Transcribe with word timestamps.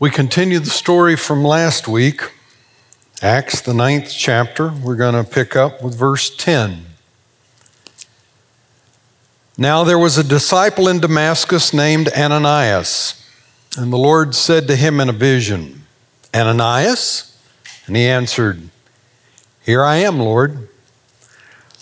We 0.00 0.08
continue 0.08 0.60
the 0.60 0.70
story 0.70 1.14
from 1.14 1.44
last 1.44 1.86
week, 1.86 2.32
Acts, 3.20 3.60
the 3.60 3.74
ninth 3.74 4.10
chapter. 4.10 4.72
We're 4.82 4.96
going 4.96 5.12
to 5.12 5.30
pick 5.30 5.54
up 5.54 5.82
with 5.82 5.94
verse 5.94 6.34
10. 6.34 6.86
Now 9.58 9.84
there 9.84 9.98
was 9.98 10.16
a 10.16 10.24
disciple 10.24 10.88
in 10.88 11.00
Damascus 11.00 11.74
named 11.74 12.08
Ananias, 12.16 13.22
and 13.76 13.92
the 13.92 13.98
Lord 13.98 14.34
said 14.34 14.66
to 14.68 14.76
him 14.76 15.00
in 15.00 15.10
a 15.10 15.12
vision, 15.12 15.84
Ananias? 16.34 17.38
And 17.86 17.94
he 17.94 18.06
answered, 18.06 18.70
Here 19.62 19.84
I 19.84 19.96
am, 19.96 20.18
Lord. 20.18 20.70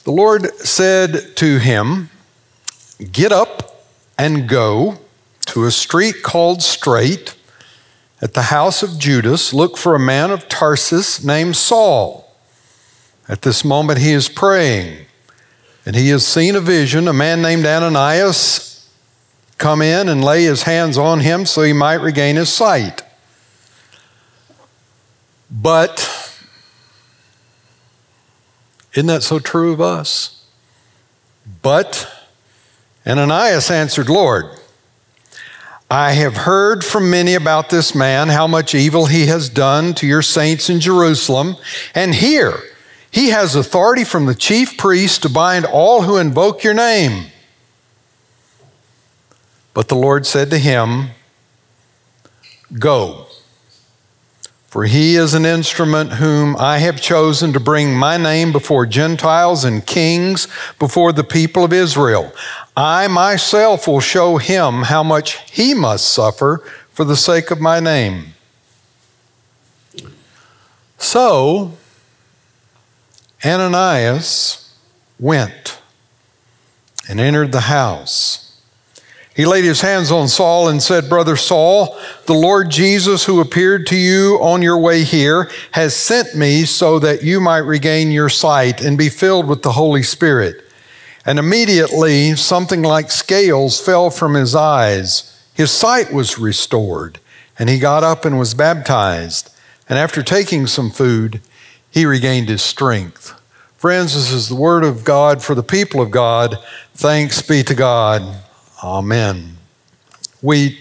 The 0.02 0.10
Lord 0.10 0.52
said 0.56 1.36
to 1.36 1.60
him, 1.60 2.10
Get 3.12 3.30
up 3.30 3.84
and 4.18 4.48
go 4.48 4.98
to 5.46 5.66
a 5.66 5.70
street 5.70 6.24
called 6.24 6.64
Straight 6.64 7.36
at 8.20 8.34
the 8.34 8.42
house 8.42 8.82
of 8.82 8.98
Judas, 8.98 9.54
look 9.54 9.76
for 9.76 9.94
a 9.94 10.00
man 10.00 10.30
of 10.30 10.48
Tarsus 10.48 11.22
named 11.22 11.56
Saul. 11.56 12.34
At 13.28 13.42
this 13.42 13.64
moment, 13.64 14.00
he 14.00 14.12
is 14.12 14.28
praying, 14.28 15.06
and 15.86 15.94
he 15.94 16.08
has 16.08 16.26
seen 16.26 16.56
a 16.56 16.60
vision. 16.60 17.06
A 17.06 17.12
man 17.12 17.42
named 17.42 17.64
Ananias 17.64 18.88
come 19.58 19.82
in 19.82 20.08
and 20.08 20.24
lay 20.24 20.44
his 20.44 20.62
hands 20.62 20.96
on 20.96 21.20
him 21.20 21.44
so 21.44 21.62
he 21.62 21.72
might 21.72 22.00
regain 22.00 22.36
his 22.36 22.48
sight. 22.48 23.02
But 25.50 26.08
isn't 28.94 29.06
that 29.06 29.22
so 29.22 29.38
true 29.38 29.72
of 29.72 29.80
us? 29.80 30.44
But 31.62 32.08
Ananias 33.06 33.70
answered, 33.70 34.08
Lord, 34.08 34.57
I 35.90 36.12
have 36.12 36.36
heard 36.36 36.84
from 36.84 37.10
many 37.10 37.34
about 37.34 37.70
this 37.70 37.94
man, 37.94 38.28
how 38.28 38.46
much 38.46 38.74
evil 38.74 39.06
he 39.06 39.26
has 39.26 39.48
done 39.48 39.94
to 39.94 40.06
your 40.06 40.20
saints 40.20 40.68
in 40.68 40.80
Jerusalem. 40.80 41.56
And 41.94 42.14
here, 42.14 42.60
he 43.10 43.30
has 43.30 43.54
authority 43.54 44.04
from 44.04 44.26
the 44.26 44.34
chief 44.34 44.76
priest 44.76 45.22
to 45.22 45.30
bind 45.30 45.64
all 45.64 46.02
who 46.02 46.18
invoke 46.18 46.62
your 46.62 46.74
name. 46.74 47.28
But 49.72 49.88
the 49.88 49.94
Lord 49.94 50.26
said 50.26 50.50
to 50.50 50.58
him, 50.58 51.10
Go, 52.78 53.27
for 54.68 54.84
he 54.84 55.16
is 55.16 55.32
an 55.32 55.46
instrument 55.46 56.12
whom 56.12 56.54
I 56.58 56.78
have 56.78 57.00
chosen 57.00 57.54
to 57.54 57.60
bring 57.60 57.94
my 57.94 58.18
name 58.18 58.52
before 58.52 58.84
Gentiles 58.84 59.64
and 59.64 59.84
kings, 59.86 60.46
before 60.78 61.10
the 61.12 61.24
people 61.24 61.64
of 61.64 61.72
Israel. 61.72 62.32
I 62.76 63.08
myself 63.08 63.88
will 63.88 64.00
show 64.00 64.36
him 64.36 64.82
how 64.82 65.02
much 65.02 65.38
he 65.50 65.72
must 65.72 66.10
suffer 66.10 66.62
for 66.92 67.04
the 67.04 67.16
sake 67.16 67.50
of 67.50 67.60
my 67.60 67.80
name. 67.80 68.34
So, 70.98 71.72
Ananias 73.44 74.74
went 75.18 75.80
and 77.08 77.20
entered 77.20 77.52
the 77.52 77.62
house. 77.62 78.47
He 79.38 79.46
laid 79.46 79.62
his 79.62 79.82
hands 79.82 80.10
on 80.10 80.26
Saul 80.26 80.66
and 80.66 80.82
said, 80.82 81.08
Brother 81.08 81.36
Saul, 81.36 81.96
the 82.26 82.34
Lord 82.34 82.70
Jesus, 82.70 83.24
who 83.24 83.40
appeared 83.40 83.86
to 83.86 83.96
you 83.96 84.36
on 84.42 84.62
your 84.62 84.78
way 84.78 85.04
here, 85.04 85.48
has 85.70 85.94
sent 85.94 86.34
me 86.34 86.64
so 86.64 86.98
that 86.98 87.22
you 87.22 87.38
might 87.38 87.58
regain 87.58 88.10
your 88.10 88.28
sight 88.28 88.80
and 88.80 88.98
be 88.98 89.08
filled 89.08 89.46
with 89.46 89.62
the 89.62 89.70
Holy 89.70 90.02
Spirit. 90.02 90.64
And 91.24 91.38
immediately 91.38 92.34
something 92.34 92.82
like 92.82 93.12
scales 93.12 93.80
fell 93.80 94.10
from 94.10 94.34
his 94.34 94.56
eyes. 94.56 95.40
His 95.54 95.70
sight 95.70 96.12
was 96.12 96.40
restored, 96.40 97.20
and 97.60 97.68
he 97.68 97.78
got 97.78 98.02
up 98.02 98.24
and 98.24 98.40
was 98.40 98.54
baptized. 98.54 99.54
And 99.88 100.00
after 100.00 100.20
taking 100.24 100.66
some 100.66 100.90
food, 100.90 101.40
he 101.88 102.04
regained 102.04 102.48
his 102.48 102.62
strength. 102.62 103.40
Friends, 103.76 104.14
this 104.14 104.32
is 104.32 104.48
the 104.48 104.56
word 104.56 104.82
of 104.82 105.04
God 105.04 105.44
for 105.44 105.54
the 105.54 105.62
people 105.62 106.00
of 106.00 106.10
God. 106.10 106.58
Thanks 106.92 107.40
be 107.40 107.62
to 107.62 107.74
God. 107.76 108.42
Amen. 108.82 109.56
We, 110.40 110.78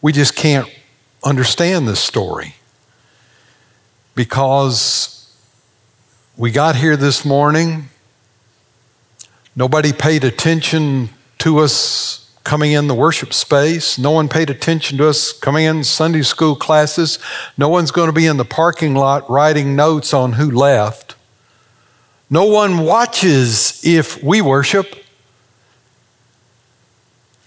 we 0.00 0.12
just 0.12 0.34
can't 0.34 0.68
understand 1.24 1.86
this 1.88 2.00
story 2.00 2.56
because 4.14 5.34
we 6.36 6.50
got 6.50 6.76
here 6.76 6.96
this 6.96 7.24
morning 7.24 7.88
Nobody 9.58 9.94
paid 9.94 10.22
attention 10.22 11.08
to 11.38 11.60
us 11.60 12.30
coming 12.44 12.72
in 12.72 12.88
the 12.88 12.94
worship 12.94 13.32
space. 13.32 13.96
No 13.96 14.10
one 14.10 14.28
paid 14.28 14.50
attention 14.50 14.98
to 14.98 15.08
us 15.08 15.32
coming 15.32 15.64
in 15.64 15.82
Sunday 15.82 16.20
school 16.20 16.54
classes. 16.54 17.18
No 17.56 17.70
one's 17.70 17.90
going 17.90 18.08
to 18.08 18.12
be 18.12 18.26
in 18.26 18.36
the 18.36 18.44
parking 18.44 18.94
lot 18.94 19.28
writing 19.30 19.74
notes 19.74 20.12
on 20.12 20.34
who 20.34 20.50
left. 20.50 21.14
No 22.28 22.44
one 22.44 22.80
watches 22.80 23.80
if 23.82 24.22
we 24.22 24.42
worship. 24.42 25.05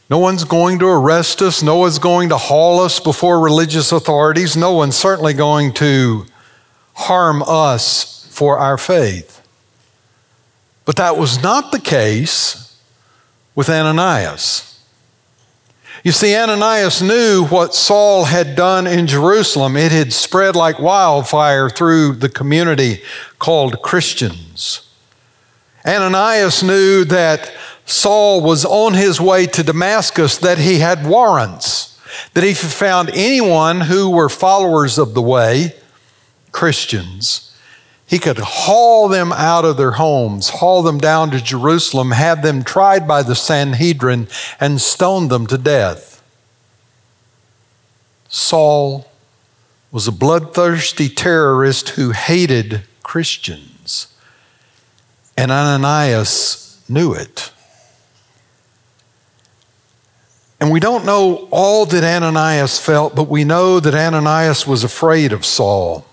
No 0.09 0.18
one's 0.18 0.44
going 0.44 0.80
to 0.80 0.88
arrest 0.88 1.42
us. 1.42 1.62
No 1.62 1.78
one's 1.78 2.00
going 2.00 2.30
to 2.30 2.38
haul 2.38 2.80
us 2.80 3.00
before 3.00 3.40
religious 3.40 3.92
authorities. 3.92 4.58
No 4.58 4.74
one's 4.74 4.96
certainly 4.96 5.34
going 5.34 5.72
to 5.74 6.25
harm 6.94 7.44
us 7.44 8.28
for 8.31 8.58
our 8.58 8.78
faith. 8.78 9.46
But 10.86 10.96
that 10.96 11.18
was 11.18 11.44
not 11.44 11.72
the 11.72 11.80
case 11.80 12.81
with 13.53 13.69
Ananias. 13.69 14.66
You 16.03 16.12
see, 16.12 16.36
Ananias 16.36 17.02
knew 17.02 17.46
what 17.46 17.75
Saul 17.75 18.25
had 18.25 18.56
done 18.56 18.88
in 18.88 19.06
Jerusalem. 19.06 19.75
It 19.75 19.92
had 19.92 20.14
spread 20.14 20.56
like 20.56 20.80
wildfire 20.80 21.69
through 21.69 22.14
the 22.14 22.30
community 22.30 23.02
called 23.38 23.81
Christians. 23.81 24.90
Ananias 25.86 26.64
knew 26.64 27.03
that 27.06 27.52
Saul 27.90 28.42
was 28.42 28.66
on 28.66 28.94
his 28.94 29.20
way 29.20 29.48
to 29.48 29.64
Damascus, 29.64 30.38
that 30.38 30.60
he 30.60 30.78
had 30.78 31.08
warrants, 31.08 32.00
that 32.36 32.44
if 32.44 32.62
he 32.62 32.68
found 32.68 33.10
anyone 33.16 33.82
who 33.82 34.12
were 34.12 34.30
followers 34.30 35.00
of 35.00 35.16
the 35.16 35.24
way, 35.24 35.74
Christians, 36.52 37.52
he 38.06 38.20
could 38.20 38.38
haul 38.38 39.08
them 39.08 39.32
out 39.34 39.66
of 39.66 39.78
their 39.78 39.94
homes, 39.94 40.50
haul 40.50 40.84
them 40.84 41.00
down 41.00 41.32
to 41.32 41.42
Jerusalem, 41.42 42.12
have 42.12 42.44
them 42.44 42.64
tried 42.64 43.08
by 43.08 43.24
the 43.24 43.36
Sanhedrin, 43.36 44.28
and 44.60 44.80
stone 44.80 45.30
them 45.30 45.48
to 45.48 45.58
death. 45.58 46.22
Saul 48.28 49.10
was 49.92 50.08
a 50.08 50.12
bloodthirsty 50.12 51.10
terrorist 51.10 51.90
who 51.90 52.12
hated 52.12 52.84
Christians. 53.02 54.14
And 55.36 55.52
Ananias 55.52 56.80
knew 56.88 57.14
it. 57.14 57.52
And 60.59 60.72
we 60.72 60.80
don't 60.80 61.06
know 61.06 61.47
all 61.52 61.86
that 61.86 62.03
Ananias 62.03 62.80
felt, 62.80 63.16
but 63.16 63.30
we 63.30 63.44
know 63.44 63.80
that 63.80 63.96
Ananias 63.96 64.68
was 64.68 64.84
afraid 64.84 65.31
of 65.31 65.46
Saul 65.46 66.06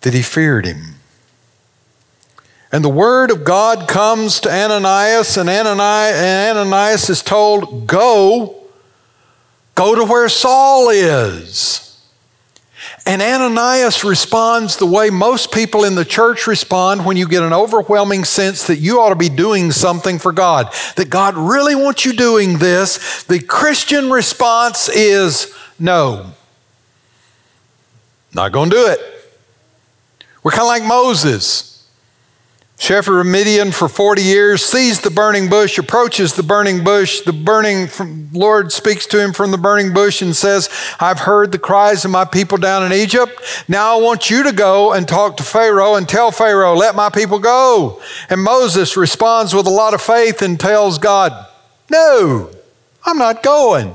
that 0.00 0.14
he 0.14 0.22
feared 0.22 0.66
him. 0.66 0.96
And 2.72 2.84
the 2.84 2.88
word 2.88 3.30
of 3.30 3.44
God 3.44 3.88
comes 3.88 4.40
to 4.40 4.50
Ananias, 4.50 5.36
and 5.36 5.48
Ananias, 5.48 6.16
and 6.16 6.58
Ananias 6.58 7.10
is 7.10 7.22
told, 7.22 7.86
Go, 7.86 8.64
go 9.74 9.94
to 9.94 10.04
where 10.04 10.28
Saul 10.28 10.88
is. 10.90 11.91
And 13.04 13.20
Ananias 13.20 14.04
responds 14.04 14.76
the 14.76 14.86
way 14.86 15.10
most 15.10 15.52
people 15.52 15.84
in 15.84 15.96
the 15.96 16.04
church 16.04 16.46
respond 16.46 17.04
when 17.04 17.16
you 17.16 17.26
get 17.26 17.42
an 17.42 17.52
overwhelming 17.52 18.24
sense 18.24 18.68
that 18.68 18.76
you 18.76 19.00
ought 19.00 19.08
to 19.08 19.16
be 19.16 19.28
doing 19.28 19.72
something 19.72 20.20
for 20.20 20.30
God, 20.30 20.72
that 20.96 21.10
God 21.10 21.36
really 21.36 21.74
wants 21.74 22.04
you 22.04 22.12
doing 22.12 22.58
this. 22.58 23.24
The 23.24 23.40
Christian 23.40 24.10
response 24.10 24.88
is 24.88 25.52
no, 25.80 26.32
not 28.32 28.52
going 28.52 28.70
to 28.70 28.76
do 28.76 28.86
it. 28.86 29.00
We're 30.44 30.52
kind 30.52 30.62
of 30.62 30.68
like 30.68 30.84
Moses. 30.84 31.71
Shepherd 32.82 33.20
of 33.20 33.26
Midian 33.26 33.70
for 33.70 33.86
40 33.86 34.22
years, 34.22 34.64
sees 34.64 35.02
the 35.02 35.10
burning 35.10 35.48
bush, 35.48 35.78
approaches 35.78 36.34
the 36.34 36.42
burning 36.42 36.82
bush. 36.82 37.20
The 37.20 37.32
burning 37.32 37.86
from, 37.86 38.28
Lord 38.32 38.72
speaks 38.72 39.06
to 39.06 39.20
him 39.20 39.32
from 39.32 39.52
the 39.52 39.56
burning 39.56 39.94
bush 39.94 40.20
and 40.20 40.34
says, 40.34 40.68
I've 40.98 41.20
heard 41.20 41.52
the 41.52 41.60
cries 41.60 42.04
of 42.04 42.10
my 42.10 42.24
people 42.24 42.58
down 42.58 42.84
in 42.84 42.92
Egypt. 42.92 43.40
Now 43.68 43.96
I 43.96 44.02
want 44.02 44.30
you 44.30 44.42
to 44.42 44.50
go 44.50 44.92
and 44.92 45.06
talk 45.06 45.36
to 45.36 45.44
Pharaoh 45.44 45.94
and 45.94 46.08
tell 46.08 46.32
Pharaoh, 46.32 46.74
let 46.74 46.96
my 46.96 47.08
people 47.08 47.38
go. 47.38 48.02
And 48.28 48.42
Moses 48.42 48.96
responds 48.96 49.54
with 49.54 49.68
a 49.68 49.70
lot 49.70 49.94
of 49.94 50.02
faith 50.02 50.42
and 50.42 50.58
tells 50.58 50.98
God, 50.98 51.32
No, 51.88 52.50
I'm 53.06 53.16
not 53.16 53.44
going. 53.44 53.94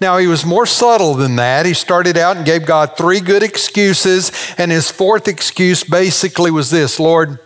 Now, 0.00 0.18
he 0.18 0.26
was 0.26 0.44
more 0.44 0.66
subtle 0.66 1.14
than 1.14 1.36
that. 1.36 1.64
He 1.64 1.74
started 1.74 2.18
out 2.18 2.36
and 2.36 2.44
gave 2.44 2.66
God 2.66 2.96
three 2.96 3.20
good 3.20 3.44
excuses, 3.44 4.32
and 4.58 4.72
his 4.72 4.90
fourth 4.90 5.28
excuse 5.28 5.84
basically 5.84 6.50
was 6.50 6.70
this 6.70 6.98
Lord, 6.98 7.38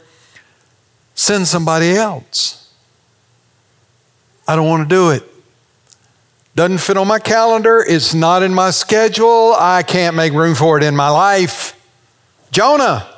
send 1.16 1.48
somebody 1.48 1.90
else. 1.90 2.72
I 4.46 4.54
don't 4.54 4.68
want 4.68 4.88
to 4.88 4.94
do 4.94 5.10
it. 5.10 5.24
Doesn't 6.54 6.78
fit 6.78 6.96
on 6.96 7.08
my 7.08 7.18
calendar. 7.18 7.84
It's 7.86 8.14
not 8.14 8.44
in 8.44 8.54
my 8.54 8.70
schedule. 8.70 9.54
I 9.58 9.82
can't 9.82 10.14
make 10.14 10.32
room 10.32 10.54
for 10.54 10.78
it 10.78 10.84
in 10.84 10.94
my 10.94 11.08
life. 11.08 11.72
Jonah. 12.52 13.08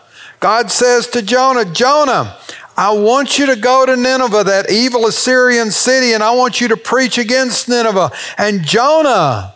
God 0.40 0.70
says 0.70 1.08
to 1.08 1.22
Jonah, 1.22 1.64
Jonah, 1.64 2.38
I 2.76 2.92
want 2.92 3.38
you 3.38 3.46
to 3.46 3.56
go 3.56 3.84
to 3.84 3.96
Nineveh, 3.96 4.44
that 4.44 4.70
evil 4.70 5.06
Assyrian 5.06 5.72
city, 5.72 6.12
and 6.12 6.22
I 6.22 6.30
want 6.30 6.60
you 6.60 6.68
to 6.68 6.76
preach 6.76 7.18
against 7.18 7.68
Nineveh. 7.68 8.12
And 8.38 8.64
Jonah 8.64 9.54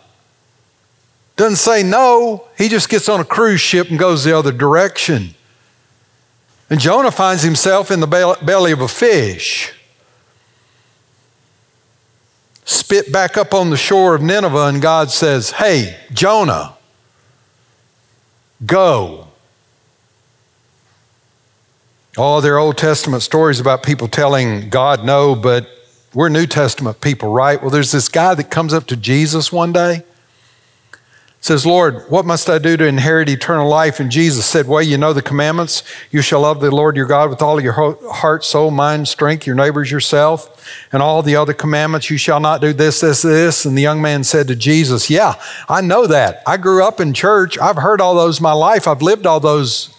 doesn't 1.37 1.57
say 1.57 1.85
no. 1.85 2.49
He 2.59 2.69
just 2.69 2.89
gets 2.89 3.09
on 3.09 3.21
a 3.21 3.25
cruise 3.25 3.61
ship 3.61 3.91
and 3.91 3.99
goes 3.99 4.25
the 4.25 4.37
other 4.37 4.51
direction. 4.51 5.37
And 6.73 6.81
Jonah 6.81 7.11
finds 7.11 7.43
himself 7.43 7.91
in 7.91 8.01
the 8.01 8.07
belly 8.07 8.73
of 8.73 8.81
a 8.81 8.89
fish. 8.89 9.75
Spit 12.65 13.13
back 13.13 13.37
up 13.37 13.53
on 13.53 13.69
the 13.69 13.77
shore 13.77 14.15
of 14.15 14.23
Nineveh, 14.23 14.69
and 14.69 14.81
God 14.81 15.11
says, 15.11 15.51
Hey, 15.51 16.01
Jonah, 16.15 16.77
go. 18.65 19.29
Oh, 22.17 22.41
there 22.41 22.55
are 22.55 22.59
Old 22.59 22.79
Testament 22.79 23.23
stories 23.23 23.61
about 23.61 23.83
people 23.83 24.09
telling 24.09 24.71
God 24.71 25.05
no, 25.05 25.35
but 25.35 25.69
we're 26.15 26.31
New 26.31 26.47
Testament 26.47 27.03
people, 27.03 27.31
right? 27.31 27.61
Well, 27.61 27.71
there's 27.71 27.93
this 27.93 28.09
guy 28.09 28.35
that 28.35 28.51
comes 28.51 28.73
up 28.73 28.87
to 28.87 28.97
Jesus 28.97 29.53
one 29.53 29.75
day 29.75 30.05
says, 31.43 31.67
Lord, 31.67 32.09
what 32.09 32.25
must 32.25 32.49
I 32.49 32.59
do 32.59 32.77
to 32.77 32.87
inherit 32.87 33.29
eternal 33.29 33.69
life? 33.69 33.99
And 33.99 34.13
Jesus 34.13 34.47
said, 34.47 34.69
Well, 34.69 34.81
you 34.81 34.97
know 34.97 35.13
the 35.13 35.23
commandments. 35.23 35.83
You 36.13 36.23
shall 36.23 36.43
love 36.43 36.61
the 36.61 36.71
Lord 36.71 36.97
your 36.97 37.07
God 37.07 37.31
with 37.31 37.43
all 37.43 37.61
your 37.61 37.73
heart, 37.73 38.45
soul, 38.45 38.71
mind, 38.71 39.09
strength, 39.09 39.45
your 39.45 39.57
neighbors, 39.57 39.91
yourself, 39.91 40.65
and 40.93 41.03
all 41.03 41.21
the 41.21 41.35
other 41.35 41.53
commandments. 41.53 42.11
You 42.11 42.17
shall 42.17 42.39
not 42.39 42.61
do 42.61 42.73
this, 42.73 43.01
this, 43.01 43.23
this. 43.23 43.65
And 43.65 43.77
the 43.77 43.83
young 43.83 44.01
man 44.01 44.23
said 44.23 44.47
to 44.49 44.57
Jesus, 44.57 45.11
Yeah, 45.11 45.35
I 45.69 45.81
know 45.81 46.07
that. 46.07 46.45
I 46.47 46.59
grew 46.59 46.85
up 46.85 47.01
in 47.01 47.13
church. 47.13 47.59
I've 47.59 47.77
heard 47.77 48.01
all 48.01 48.15
those 48.15 48.41
my 48.41 48.53
life. 48.53 48.87
I've 48.87 49.03
lived 49.03 49.27
all 49.27 49.41
those 49.41 49.93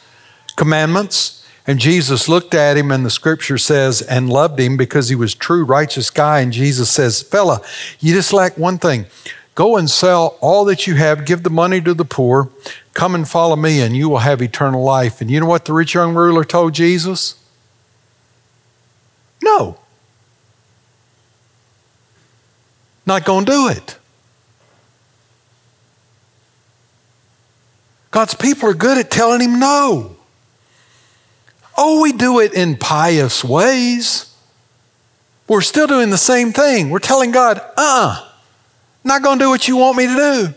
commandments. 0.56 1.46
And 1.68 1.80
Jesus 1.80 2.28
looked 2.28 2.54
at 2.54 2.78
him, 2.78 2.92
and 2.92 3.06
the 3.06 3.10
scripture 3.10 3.58
says, 3.58 4.02
and 4.02 4.30
loved 4.30 4.60
him 4.60 4.76
because 4.76 5.08
he 5.08 5.16
was 5.16 5.34
true, 5.34 5.64
righteous 5.64 6.10
guy. 6.10 6.42
And 6.42 6.52
Jesus 6.52 6.90
says, 6.90 7.22
Fella, 7.22 7.62
you 8.02 8.14
just 8.14 8.34
lack 8.34 8.58
one 8.58 8.78
thing. 8.78 9.06
Go 9.56 9.78
and 9.78 9.90
sell 9.90 10.38
all 10.42 10.66
that 10.66 10.88
you 10.88 10.96
have, 10.96 11.26
give 11.26 11.44
the 11.44 11.50
money 11.50 11.80
to 11.82 11.94
the 11.94 12.06
poor, 12.06 12.50
come 12.94 13.14
and 13.14 13.28
follow 13.28 13.56
me, 13.56 13.82
and 13.82 13.96
you 13.96 14.10
will 14.10 14.20
have 14.20 14.42
eternal 14.42 14.84
life. 14.84 15.22
And 15.22 15.30
you 15.30 15.40
know 15.40 15.46
what 15.46 15.66
the 15.66 15.74
rich 15.74 15.94
young 15.94 16.16
ruler 16.16 16.44
told 16.44 16.74
Jesus? 16.74 17.36
No. 19.44 19.78
Not 23.06 23.26
going 23.26 23.46
to 23.46 23.52
do 23.52 23.68
it. 23.68 23.98
God's 28.10 28.36
people 28.36 28.70
are 28.70 28.76
good 28.76 28.98
at 28.98 29.12
telling 29.12 29.42
him 29.42 29.60
no. 29.60 30.16
Oh, 31.76 32.02
we 32.02 32.12
do 32.12 32.40
it 32.40 32.54
in 32.54 32.78
pious 32.78 33.44
ways. 33.44 34.34
We're 35.48 35.62
still 35.62 35.88
doing 35.88 36.12
the 36.12 36.18
same 36.18 36.54
thing. 36.54 36.90
We're 36.90 37.00
telling 37.00 37.32
God, 37.32 37.60
uh 37.60 37.74
uh 37.76 38.33
not 39.04 39.22
going 39.22 39.40
to 39.40 39.46
do 39.46 39.50
what 39.50 39.68
you 39.68 39.78
want 39.78 39.98
me 39.98 40.08
to 40.08 40.14
do. 40.14 40.54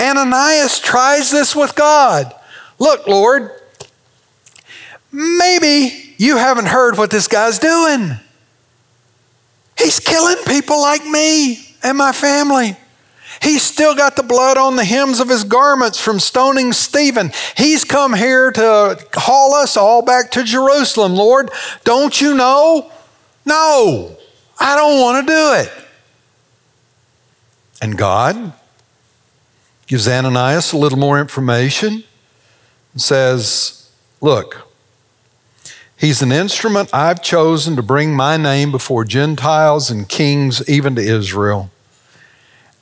Ananias 0.00 0.78
tries 0.78 1.30
this 1.30 1.54
with 1.54 1.74
God. 1.74 2.34
Look, 2.78 3.06
Lord, 3.06 3.50
maybe 5.12 6.14
you 6.18 6.36
haven't 6.36 6.66
heard 6.66 6.96
what 6.96 7.10
this 7.10 7.28
guy's 7.28 7.58
doing. 7.58 8.12
He's 9.78 10.00
killing 10.00 10.42
people 10.46 10.80
like 10.80 11.04
me 11.06 11.58
and 11.82 11.96
my 11.96 12.12
family. 12.12 12.76
He's 13.40 13.62
still 13.62 13.94
got 13.94 14.16
the 14.16 14.22
blood 14.22 14.58
on 14.58 14.76
the 14.76 14.84
hems 14.84 15.20
of 15.20 15.28
his 15.28 15.44
garments 15.44 15.98
from 15.98 16.20
stoning 16.20 16.72
Stephen. 16.74 17.32
He's 17.56 17.84
come 17.84 18.12
here 18.12 18.50
to 18.52 18.98
haul 19.14 19.54
us 19.54 19.76
all 19.76 20.02
back 20.02 20.30
to 20.32 20.44
Jerusalem, 20.44 21.14
Lord. 21.14 21.50
Don't 21.84 22.20
you 22.20 22.34
know? 22.34 22.92
No, 23.46 24.16
I 24.58 24.76
don't 24.76 25.00
want 25.00 25.26
to 25.26 25.32
do 25.32 25.52
it. 25.54 25.86
And 27.80 27.96
God 27.96 28.52
gives 29.86 30.06
Ananias 30.06 30.72
a 30.72 30.76
little 30.76 30.98
more 30.98 31.18
information 31.18 32.04
and 32.92 33.02
says, 33.02 33.90
Look, 34.20 34.68
he's 35.96 36.20
an 36.20 36.30
instrument 36.30 36.90
I've 36.92 37.22
chosen 37.22 37.74
to 37.76 37.82
bring 37.82 38.14
my 38.14 38.36
name 38.36 38.70
before 38.70 39.04
Gentiles 39.04 39.90
and 39.90 40.08
kings, 40.08 40.68
even 40.68 40.94
to 40.96 41.02
Israel. 41.02 41.70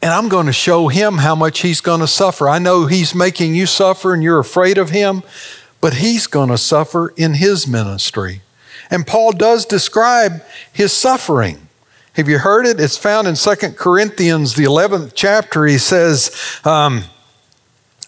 And 0.02 0.12
I'm 0.12 0.28
going 0.28 0.46
to 0.46 0.52
show 0.52 0.88
him 0.88 1.18
how 1.18 1.34
much 1.34 1.60
he's 1.60 1.80
going 1.80 2.00
to 2.00 2.06
suffer. 2.06 2.48
I 2.48 2.58
know 2.58 2.86
he's 2.86 3.14
making 3.14 3.54
you 3.54 3.66
suffer 3.66 4.14
and 4.14 4.22
you're 4.22 4.38
afraid 4.38 4.78
of 4.78 4.90
him, 4.90 5.22
but 5.80 5.94
he's 5.94 6.26
going 6.26 6.50
to 6.50 6.58
suffer 6.58 7.08
in 7.16 7.34
his 7.34 7.66
ministry. 7.66 8.42
And 8.90 9.06
Paul 9.06 9.32
does 9.32 9.64
describe 9.64 10.42
his 10.72 10.92
suffering. 10.92 11.67
Have 12.18 12.28
you 12.28 12.40
heard 12.40 12.66
it? 12.66 12.80
It's 12.80 12.96
found 12.96 13.28
in 13.28 13.36
2 13.36 13.74
Corinthians, 13.76 14.56
the 14.56 14.64
11th 14.64 15.12
chapter. 15.14 15.64
He 15.66 15.78
says, 15.78 16.32
um, 16.64 17.04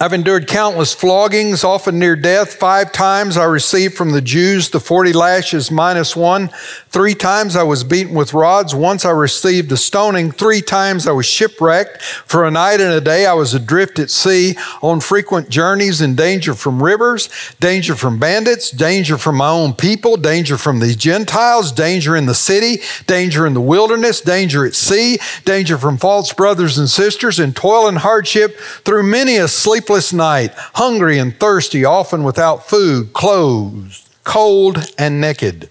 I've 0.02 0.14
endured 0.14 0.46
countless 0.46 0.94
floggings, 0.94 1.62
often 1.62 1.98
near 1.98 2.16
death. 2.16 2.54
Five 2.54 2.90
times 2.90 3.36
I 3.36 3.44
received 3.44 3.96
from 3.96 4.12
the 4.12 4.22
Jews 4.22 4.70
the 4.70 4.80
40 4.80 5.12
lashes 5.12 5.70
minus 5.70 6.16
one. 6.16 6.48
Three 6.88 7.12
times 7.12 7.54
I 7.54 7.64
was 7.64 7.84
beaten 7.84 8.14
with 8.14 8.32
rods. 8.32 8.74
Once 8.74 9.04
I 9.04 9.10
received 9.10 9.68
the 9.68 9.76
stoning. 9.76 10.32
Three 10.32 10.62
times 10.62 11.06
I 11.06 11.12
was 11.12 11.26
shipwrecked. 11.26 12.00
For 12.00 12.46
a 12.46 12.50
night 12.50 12.80
and 12.80 12.94
a 12.94 13.00
day 13.02 13.26
I 13.26 13.34
was 13.34 13.52
adrift 13.52 13.98
at 13.98 14.08
sea, 14.08 14.56
on 14.80 15.00
frequent 15.00 15.50
journeys 15.50 16.00
in 16.00 16.14
danger 16.14 16.54
from 16.54 16.82
rivers, 16.82 17.28
danger 17.60 17.94
from 17.94 18.18
bandits, 18.18 18.70
danger 18.70 19.18
from 19.18 19.36
my 19.36 19.50
own 19.50 19.74
people, 19.74 20.16
danger 20.16 20.56
from 20.56 20.78
the 20.78 20.94
Gentiles, 20.94 21.72
danger 21.72 22.16
in 22.16 22.24
the 22.24 22.34
city, 22.34 22.80
danger 23.06 23.46
in 23.46 23.52
the 23.52 23.60
wilderness, 23.60 24.22
danger 24.22 24.64
at 24.64 24.74
sea, 24.74 25.18
danger 25.44 25.76
from 25.76 25.98
false 25.98 26.32
brothers 26.32 26.78
and 26.78 26.88
sisters, 26.88 27.38
and 27.38 27.54
toil 27.54 27.86
and 27.86 27.98
hardship 27.98 28.56
through 28.56 29.02
many 29.02 29.36
a 29.36 29.46
sleep 29.46 29.89
sleepless 29.90 30.12
night, 30.12 30.52
hungry 30.74 31.18
and 31.18 31.36
thirsty, 31.40 31.84
often 31.84 32.22
without 32.22 32.68
food, 32.68 33.12
clothes, 33.12 34.08
cold 34.22 34.78
and 34.96 35.20
naked. 35.20 35.68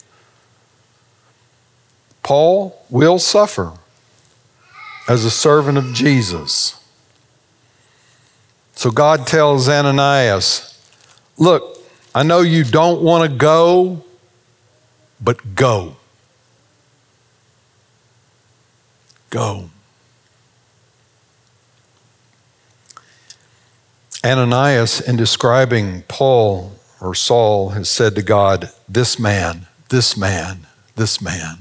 Paul 2.21 2.77
will 2.89 3.17
suffer 3.17 3.71
as 5.07 5.23
a 5.23 5.31
servant 5.31 5.77
of 5.77 5.93
Jesus. 5.93 6.75
So 8.73 8.91
God 8.91 9.25
tells 9.25 9.69
Ananias, 9.69 10.65
Look, 11.37 11.77
I 12.13 12.23
know 12.23 12.41
you 12.41 12.65
don't 12.65 13.01
want 13.01 13.31
to 13.31 13.37
go, 13.37 14.03
but 15.21 15.55
go. 15.55 15.95
Go. 19.29 19.69
Ananias, 24.25 24.99
in 24.99 25.15
describing 25.15 26.03
Paul 26.03 26.73
or 26.99 27.15
Saul, 27.15 27.69
has 27.69 27.87
said 27.87 28.15
to 28.15 28.21
God, 28.21 28.69
This 28.87 29.17
man, 29.17 29.67
this 29.87 30.17
man, 30.17 30.67
this 30.95 31.21
man. 31.21 31.59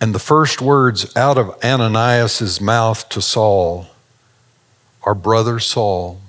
And 0.00 0.14
the 0.14 0.20
first 0.20 0.62
words 0.62 1.14
out 1.16 1.36
of 1.36 1.58
Ananias' 1.62 2.60
mouth 2.60 3.08
to 3.10 3.20
Saul 3.20 3.88
are, 5.02 5.14
Brother 5.14 5.58
Saul. 5.58 6.20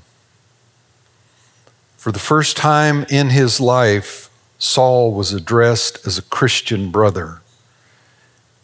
For 1.96 2.12
the 2.12 2.20
first 2.20 2.58
time 2.58 3.06
in 3.10 3.30
his 3.30 3.60
life, 3.60 4.30
Saul 4.58 5.14
was 5.14 5.34
addressed 5.34 6.06
as 6.06 6.18
a 6.18 6.24
Christian 6.24 6.90
brother. 6.90 7.42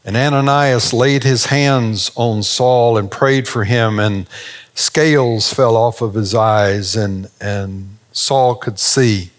And 0.08 0.16
Ananias 0.16 0.94
laid 0.94 1.26
his 1.26 1.48
hands 1.48 2.12
on 2.16 2.42
Saul 2.42 2.98
and 2.98 3.12
prayed 3.12 3.46
for 3.46 3.66
him, 3.66 4.00
and 4.00 4.26
scales 4.74 5.54
fell 5.54 5.76
off 5.76 6.02
of 6.02 6.14
his 6.14 6.34
eyes, 6.34 6.96
and, 6.96 7.30
and 7.42 7.98
Saul 8.14 8.56
could 8.56 8.80
see. 8.80 9.32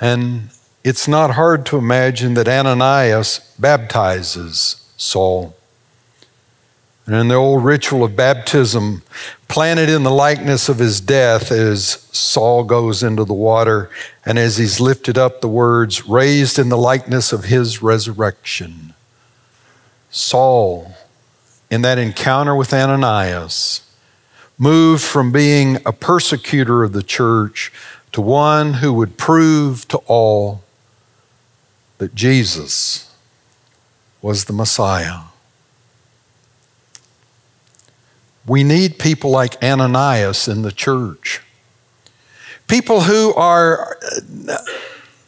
And 0.00 0.48
it's 0.82 1.06
not 1.06 1.32
hard 1.32 1.66
to 1.66 1.76
imagine 1.76 2.32
that 2.32 2.48
Ananias 2.48 3.54
baptizes 3.58 4.90
Saul. 4.96 5.54
And 7.06 7.14
in 7.14 7.28
the 7.28 7.34
old 7.34 7.64
ritual 7.64 8.04
of 8.04 8.14
baptism, 8.14 9.02
planted 9.48 9.88
in 9.88 10.02
the 10.02 10.10
likeness 10.10 10.68
of 10.68 10.78
his 10.78 11.00
death, 11.00 11.50
as 11.50 12.06
Saul 12.12 12.62
goes 12.64 13.02
into 13.02 13.24
the 13.24 13.34
water, 13.34 13.90
and 14.24 14.38
as 14.38 14.58
he's 14.58 14.80
lifted 14.80 15.18
up 15.18 15.40
the 15.40 15.48
words, 15.48 16.06
raised 16.06 16.58
in 16.58 16.68
the 16.68 16.76
likeness 16.76 17.32
of 17.32 17.44
his 17.44 17.82
resurrection. 17.82 18.94
Saul 20.10 20.94
in 21.70 21.82
that 21.82 21.98
encounter 21.98 22.54
with 22.54 22.74
Ananias, 22.74 23.82
moved 24.58 25.02
from 25.02 25.30
being 25.30 25.76
a 25.86 25.92
persecutor 25.92 26.82
of 26.82 26.92
the 26.92 27.02
church 27.02 27.72
to 28.12 28.20
one 28.20 28.74
who 28.74 28.92
would 28.92 29.16
prove 29.16 29.86
to 29.88 29.98
all 30.06 30.62
that 31.98 32.14
Jesus 32.14 33.14
was 34.20 34.46
the 34.46 34.52
Messiah. 34.52 35.29
We 38.46 38.64
need 38.64 38.98
people 38.98 39.30
like 39.30 39.62
Ananias 39.62 40.48
in 40.48 40.62
the 40.62 40.72
church. 40.72 41.40
People 42.68 43.02
who 43.02 43.34
are 43.34 43.98
uh, 44.48 44.58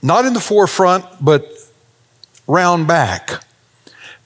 not 0.02 0.24
in 0.24 0.32
the 0.32 0.40
forefront, 0.40 1.04
but 1.20 1.46
round 2.46 2.86
back. 2.86 3.44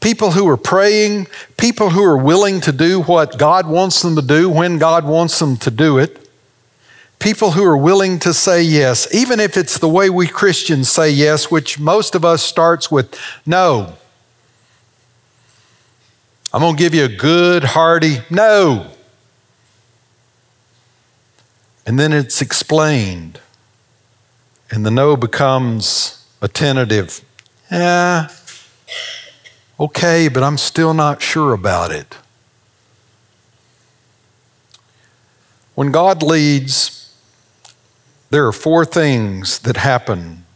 People 0.00 0.32
who 0.32 0.46
are 0.48 0.56
praying, 0.56 1.26
people 1.56 1.90
who 1.90 2.04
are 2.04 2.16
willing 2.16 2.60
to 2.60 2.72
do 2.72 3.02
what 3.02 3.38
God 3.38 3.66
wants 3.66 4.02
them 4.02 4.14
to 4.16 4.22
do 4.22 4.48
when 4.48 4.78
God 4.78 5.04
wants 5.04 5.38
them 5.38 5.56
to 5.58 5.70
do 5.70 5.98
it. 5.98 6.28
People 7.18 7.52
who 7.52 7.64
are 7.64 7.76
willing 7.76 8.18
to 8.20 8.34
say 8.34 8.62
yes, 8.62 9.12
even 9.14 9.40
if 9.40 9.56
it's 9.56 9.78
the 9.78 9.88
way 9.88 10.10
we 10.10 10.26
Christians 10.26 10.90
say 10.90 11.10
yes, 11.10 11.50
which 11.50 11.80
most 11.80 12.14
of 12.14 12.24
us 12.24 12.42
starts 12.42 12.90
with 12.90 13.18
no. 13.46 13.94
I'm 16.56 16.62
going 16.62 16.74
to 16.74 16.82
give 16.82 16.94
you 16.94 17.04
a 17.04 17.08
good, 17.08 17.64
hearty 17.64 18.20
no. 18.30 18.90
And 21.84 21.98
then 22.00 22.14
it's 22.14 22.40
explained. 22.40 23.40
And 24.70 24.86
the 24.86 24.90
no 24.90 25.18
becomes 25.18 26.26
a 26.40 26.48
tentative, 26.48 27.20
yeah, 27.70 28.28
okay, 29.78 30.28
but 30.28 30.42
I'm 30.42 30.56
still 30.56 30.94
not 30.94 31.20
sure 31.20 31.52
about 31.52 31.90
it. 31.90 32.16
When 35.74 35.92
God 35.92 36.22
leads, 36.22 37.14
there 38.30 38.46
are 38.46 38.52
four 38.52 38.86
things 38.86 39.58
that 39.58 39.76
happen 39.76 40.46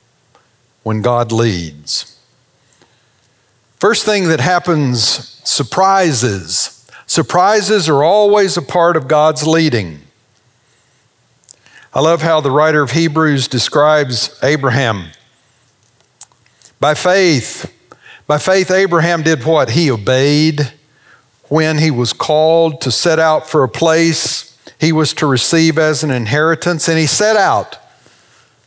when 0.83 1.03
God 1.03 1.31
leads. 1.31 2.19
First 3.81 4.05
thing 4.05 4.29
that 4.29 4.41
happens 4.41 5.01
surprises. 5.43 6.87
Surprises 7.07 7.89
are 7.89 8.05
always 8.05 8.59
a 8.59 8.63
part 8.63 8.95
of 8.95 9.09
God's 9.09 9.47
leading. 9.47 10.01
I 11.95 12.01
love 12.01 12.21
how 12.21 12.43
the 12.43 12.51
writer 12.51 12.83
of 12.83 12.91
Hebrews 12.91 13.49
describes 13.49 14.39
Abraham. 14.43 15.07
By 16.79 16.93
faith, 16.93 17.75
by 18.27 18.37
faith, 18.37 18.71
Abraham 18.71 19.23
did 19.23 19.45
what? 19.45 19.71
He 19.71 19.91
obeyed 19.91 20.75
when 21.49 21.79
he 21.79 21.91
was 21.91 22.13
called 22.13 22.83
to 22.83 22.93
set 22.93 23.19
out 23.19 23.49
for 23.49 23.65
a 23.65 23.69
place 23.69 24.59
he 24.79 24.93
was 24.93 25.15
to 25.15 25.27
receive 25.27 25.79
as 25.79 26.05
an 26.05 26.11
inheritance, 26.11 26.87
and 26.87 26.99
he 26.99 27.07
set 27.07 27.37
out. 27.37 27.79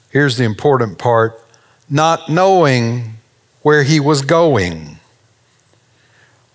Here's 0.10 0.38
the 0.38 0.44
important 0.44 0.98
part 0.98 1.40
not 1.88 2.30
knowing 2.30 3.18
where 3.62 3.84
he 3.84 4.00
was 4.00 4.24
going. 4.24 4.93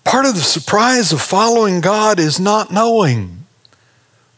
Part 0.08 0.24
of 0.24 0.36
the 0.36 0.40
surprise 0.40 1.12
of 1.12 1.20
following 1.20 1.82
God 1.82 2.18
is 2.18 2.40
not 2.40 2.72
knowing. 2.72 3.44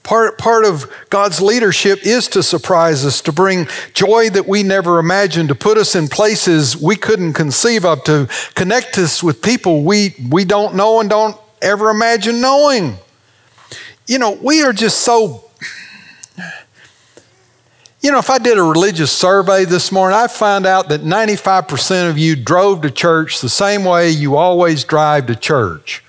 Part, 0.02 0.36
part 0.36 0.64
of 0.64 0.92
God's 1.10 1.40
leadership 1.40 2.04
is 2.04 2.26
to 2.30 2.42
surprise 2.42 3.06
us, 3.06 3.20
to 3.20 3.30
bring 3.30 3.68
joy 3.94 4.30
that 4.30 4.48
we 4.48 4.64
never 4.64 4.98
imagined, 4.98 5.48
to 5.48 5.54
put 5.54 5.78
us 5.78 5.94
in 5.94 6.08
places 6.08 6.76
we 6.76 6.96
couldn't 6.96 7.34
conceive 7.34 7.84
of, 7.84 8.02
to 8.02 8.28
connect 8.56 8.98
us 8.98 9.22
with 9.22 9.42
people 9.42 9.84
we, 9.84 10.16
we 10.28 10.44
don't 10.44 10.74
know 10.74 10.98
and 10.98 11.08
don't 11.08 11.36
ever 11.62 11.90
imagine 11.90 12.40
knowing. 12.40 12.96
You 14.08 14.18
know, 14.18 14.32
we 14.42 14.64
are 14.64 14.72
just 14.72 15.02
so. 15.02 15.50
You 18.02 18.11
know, 18.11 18.19
if 18.19 18.30
I 18.30 18.38
did 18.38 18.57
a 18.57 18.62
religious 18.62 19.12
survey 19.12 19.66
this 19.66 19.92
morning, 19.92 20.16
I'd 20.19 20.30
find 20.30 20.64
out 20.64 20.88
that 20.88 21.02
95% 21.02 22.09
of 22.09 22.16
you 22.16 22.35
drove 22.35 22.80
to 22.80 22.90
church 22.90 23.42
the 23.42 23.50
same 23.50 23.85
way 23.85 24.09
you 24.09 24.37
always 24.37 24.85
drive 24.85 25.26
to 25.26 25.37
church. 25.37 26.02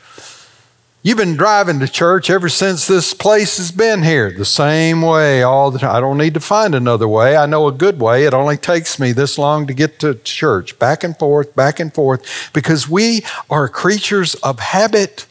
You've 1.04 1.18
been 1.18 1.36
driving 1.36 1.82
to 1.82 1.90
church 1.90 2.30
ever 2.30 2.48
since 2.48 2.88
this 2.88 3.14
place 3.14 3.58
has 3.58 3.74
been 3.74 4.04
here, 4.04 4.32
the 4.32 4.46
same 4.46 5.02
way 5.02 5.44
all 5.44 5.70
the 5.70 5.80
time. 5.80 5.94
I 5.94 6.00
don't 6.00 6.18
need 6.18 6.36
to 6.36 6.40
find 6.40 6.74
another 6.76 7.10
way. 7.10 7.36
I 7.36 7.46
know 7.46 7.68
a 7.68 7.74
good 7.74 8.00
way. 8.00 8.24
It 8.24 8.34
only 8.34 8.56
takes 8.56 8.98
me 8.98 9.12
this 9.12 9.38
long 9.38 9.68
to 9.68 9.74
get 9.74 10.00
to 10.00 10.16
church, 10.16 10.80
back 10.80 11.04
and 11.04 11.18
forth, 11.20 11.54
back 11.58 11.82
and 11.82 11.94
forth, 11.94 12.54
because 12.54 12.88
we 12.88 13.26
are 13.50 13.68
creatures 13.68 14.36
of 14.36 14.60
habit. 14.60 15.26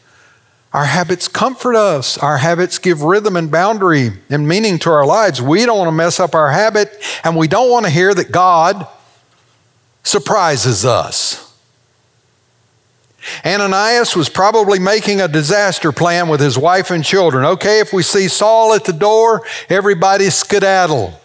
Our 0.73 0.85
habits 0.85 1.27
comfort 1.27 1.75
us. 1.75 2.17
Our 2.17 2.37
habits 2.37 2.79
give 2.79 3.01
rhythm 3.01 3.35
and 3.35 3.51
boundary 3.51 4.11
and 4.29 4.47
meaning 4.47 4.79
to 4.79 4.91
our 4.91 5.05
lives. 5.05 5.41
We 5.41 5.65
don't 5.65 5.77
want 5.77 5.89
to 5.89 5.95
mess 5.95 6.19
up 6.19 6.33
our 6.33 6.51
habit, 6.51 6.97
and 7.23 7.35
we 7.35 7.47
don't 7.47 7.69
want 7.69 7.85
to 7.85 7.91
hear 7.91 8.13
that 8.13 8.31
God 8.31 8.87
surprises 10.03 10.85
us. 10.85 11.53
Ananias 13.45 14.15
was 14.15 14.29
probably 14.29 14.79
making 14.79 15.21
a 15.21 15.27
disaster 15.27 15.91
plan 15.91 16.27
with 16.27 16.39
his 16.39 16.57
wife 16.57 16.89
and 16.89 17.03
children. 17.03 17.45
Okay, 17.45 17.79
if 17.79 17.93
we 17.93 18.01
see 18.01 18.27
Saul 18.27 18.73
at 18.73 18.85
the 18.85 18.93
door, 18.93 19.45
everybody 19.69 20.29
skedaddle. 20.29 21.20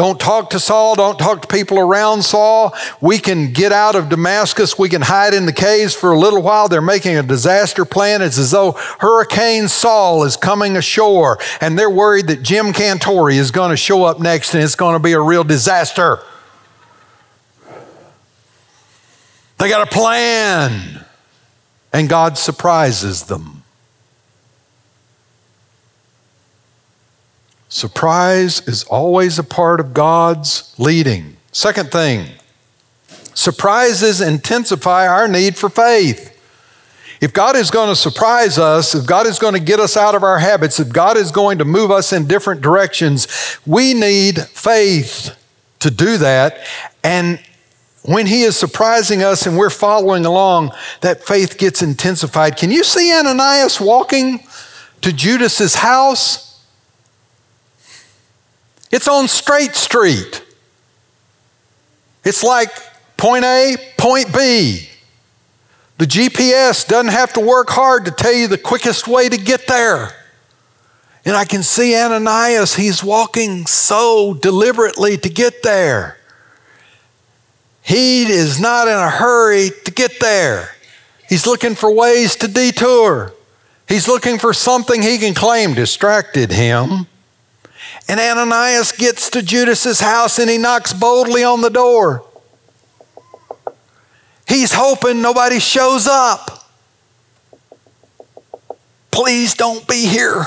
Don't 0.00 0.18
talk 0.18 0.48
to 0.48 0.58
Saul. 0.58 0.96
Don't 0.96 1.18
talk 1.18 1.42
to 1.42 1.46
people 1.46 1.78
around 1.78 2.22
Saul. 2.22 2.74
We 3.02 3.18
can 3.18 3.52
get 3.52 3.70
out 3.70 3.94
of 3.94 4.08
Damascus. 4.08 4.78
We 4.78 4.88
can 4.88 5.02
hide 5.02 5.34
in 5.34 5.44
the 5.44 5.52
caves 5.52 5.94
for 5.94 6.12
a 6.12 6.18
little 6.18 6.40
while. 6.40 6.68
They're 6.68 6.80
making 6.80 7.18
a 7.18 7.22
disaster 7.22 7.84
plan. 7.84 8.22
It's 8.22 8.38
as 8.38 8.50
though 8.50 8.72
Hurricane 8.98 9.68
Saul 9.68 10.24
is 10.24 10.38
coming 10.38 10.78
ashore, 10.78 11.38
and 11.60 11.78
they're 11.78 11.90
worried 11.90 12.28
that 12.28 12.42
Jim 12.42 12.72
Cantore 12.72 13.34
is 13.34 13.50
going 13.50 13.72
to 13.72 13.76
show 13.76 14.04
up 14.04 14.18
next 14.18 14.54
and 14.54 14.64
it's 14.64 14.74
going 14.74 14.94
to 14.94 15.00
be 15.00 15.12
a 15.12 15.20
real 15.20 15.44
disaster. 15.44 16.20
They 19.58 19.68
got 19.68 19.86
a 19.86 19.90
plan, 19.90 21.04
and 21.92 22.08
God 22.08 22.38
surprises 22.38 23.24
them. 23.24 23.59
Surprise 27.70 28.66
is 28.66 28.82
always 28.84 29.38
a 29.38 29.44
part 29.44 29.78
of 29.78 29.94
God's 29.94 30.74
leading. 30.76 31.36
Second 31.52 31.92
thing, 31.92 32.26
surprises 33.32 34.20
intensify 34.20 35.06
our 35.06 35.28
need 35.28 35.56
for 35.56 35.68
faith. 35.68 36.36
If 37.20 37.32
God 37.32 37.54
is 37.54 37.70
going 37.70 37.88
to 37.88 37.94
surprise 37.94 38.58
us, 38.58 38.94
if 38.94 39.06
God 39.06 39.26
is 39.26 39.38
going 39.38 39.54
to 39.54 39.60
get 39.60 39.78
us 39.78 39.96
out 39.96 40.16
of 40.16 40.24
our 40.24 40.40
habits, 40.40 40.80
if 40.80 40.92
God 40.92 41.16
is 41.16 41.30
going 41.30 41.58
to 41.58 41.64
move 41.64 41.92
us 41.92 42.12
in 42.12 42.26
different 42.26 42.60
directions, 42.60 43.28
we 43.64 43.94
need 43.94 44.40
faith 44.40 45.36
to 45.78 45.92
do 45.92 46.18
that. 46.18 46.66
And 47.04 47.40
when 48.02 48.26
he 48.26 48.42
is 48.42 48.56
surprising 48.56 49.22
us 49.22 49.46
and 49.46 49.56
we're 49.56 49.70
following 49.70 50.26
along, 50.26 50.72
that 51.02 51.22
faith 51.22 51.56
gets 51.56 51.82
intensified. 51.82 52.56
Can 52.56 52.72
you 52.72 52.82
see 52.82 53.16
Ananias 53.16 53.80
walking 53.80 54.40
to 55.02 55.12
Judas's 55.12 55.76
house? 55.76 56.49
It's 58.90 59.08
on 59.08 59.28
Straight 59.28 59.74
Street. 59.74 60.44
It's 62.24 62.42
like 62.42 62.70
point 63.16 63.44
A, 63.44 63.76
point 63.96 64.34
B. 64.34 64.88
The 65.98 66.06
GPS 66.06 66.86
doesn't 66.88 67.12
have 67.12 67.32
to 67.34 67.40
work 67.40 67.68
hard 67.70 68.06
to 68.06 68.10
tell 68.10 68.32
you 68.32 68.48
the 68.48 68.58
quickest 68.58 69.06
way 69.06 69.28
to 69.28 69.36
get 69.36 69.66
there. 69.66 70.10
And 71.24 71.36
I 71.36 71.44
can 71.44 71.62
see 71.62 71.94
Ananias, 71.94 72.74
he's 72.74 73.04
walking 73.04 73.66
so 73.66 74.34
deliberately 74.34 75.18
to 75.18 75.28
get 75.28 75.62
there. 75.62 76.16
He 77.82 78.22
is 78.22 78.58
not 78.58 78.88
in 78.88 78.94
a 78.94 79.10
hurry 79.10 79.70
to 79.84 79.90
get 79.90 80.20
there. 80.20 80.70
He's 81.28 81.46
looking 81.46 81.74
for 81.74 81.92
ways 81.92 82.36
to 82.36 82.48
detour. 82.48 83.34
He's 83.86 84.08
looking 84.08 84.38
for 84.38 84.52
something 84.52 85.02
he 85.02 85.18
can 85.18 85.34
claim 85.34 85.74
distracted 85.74 86.50
him. 86.50 87.06
And 88.10 88.18
Ananias 88.18 88.90
gets 88.90 89.30
to 89.30 89.40
Judas's 89.40 90.00
house 90.00 90.40
and 90.40 90.50
he 90.50 90.58
knocks 90.58 90.92
boldly 90.92 91.44
on 91.44 91.60
the 91.60 91.68
door. 91.68 92.24
He's 94.48 94.72
hoping 94.72 95.22
nobody 95.22 95.60
shows 95.60 96.08
up. 96.08 96.68
Please 99.12 99.54
don't 99.54 99.86
be 99.86 100.06
here. 100.08 100.44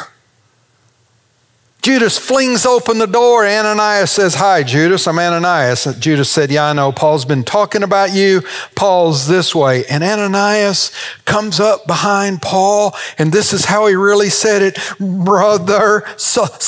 Judas 1.83 2.17
flings 2.17 2.65
open 2.65 2.97
the 2.97 3.05
door. 3.05 3.45
Ananias 3.45 4.09
says, 4.09 4.35
Hi, 4.35 4.63
Judas. 4.63 5.05
I'm 5.05 5.19
Ananias. 5.19 5.83
Judas 5.99 6.29
said, 6.29 6.49
Yeah, 6.49 6.67
I 6.69 6.73
know. 6.73 6.93
Paul's 6.93 7.25
been 7.25 7.43
talking 7.43 7.83
about 7.83 8.13
you. 8.13 8.41
Paul's 8.73 9.27
this 9.27 9.53
way. 9.53 9.83
And 9.87 10.01
Ananias 10.01 10.93
comes 11.25 11.59
up 11.59 11.85
behind 11.85 12.41
Paul, 12.41 12.95
and 13.17 13.33
this 13.33 13.51
is 13.51 13.65
how 13.65 13.87
he 13.87 13.95
really 13.95 14.29
said 14.29 14.61
it 14.61 14.79
Brother 14.97 16.05
Saul. 16.15 16.61